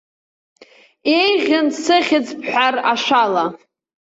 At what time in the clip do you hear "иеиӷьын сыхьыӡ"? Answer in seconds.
1.11-2.27